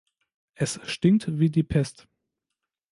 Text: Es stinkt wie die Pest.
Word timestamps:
Es 0.55 0.79
stinkt 0.89 1.27
wie 1.37 1.51
die 1.51 1.61
Pest. 1.61 2.07